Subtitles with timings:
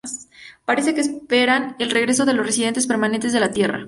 [0.65, 3.79] Parece que esperan el regreso de los residentes permanentes de la tierra.